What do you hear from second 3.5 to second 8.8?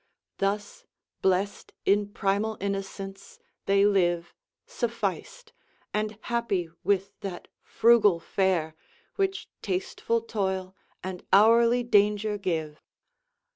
they live, Sufficed and happy with that frugal fare